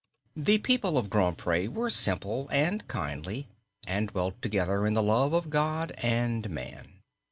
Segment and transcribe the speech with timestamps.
[0.35, 3.49] The people of Grand Pré were simple and kindly,
[3.85, 7.01] and dwelt together in the love of God and man.